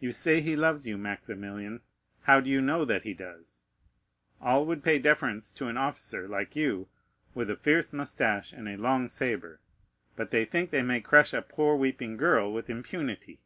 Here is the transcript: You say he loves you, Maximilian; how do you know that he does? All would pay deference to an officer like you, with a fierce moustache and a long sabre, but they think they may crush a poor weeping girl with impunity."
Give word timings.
You 0.00 0.10
say 0.10 0.40
he 0.40 0.56
loves 0.56 0.88
you, 0.88 0.98
Maximilian; 0.98 1.82
how 2.22 2.40
do 2.40 2.50
you 2.50 2.60
know 2.60 2.84
that 2.84 3.04
he 3.04 3.14
does? 3.14 3.62
All 4.40 4.66
would 4.66 4.82
pay 4.82 4.98
deference 4.98 5.52
to 5.52 5.68
an 5.68 5.76
officer 5.76 6.26
like 6.26 6.56
you, 6.56 6.88
with 7.32 7.48
a 7.48 7.54
fierce 7.54 7.92
moustache 7.92 8.52
and 8.52 8.68
a 8.68 8.76
long 8.76 9.08
sabre, 9.08 9.60
but 10.16 10.32
they 10.32 10.44
think 10.46 10.70
they 10.70 10.82
may 10.82 11.00
crush 11.00 11.32
a 11.32 11.42
poor 11.42 11.76
weeping 11.76 12.16
girl 12.16 12.52
with 12.52 12.68
impunity." 12.68 13.40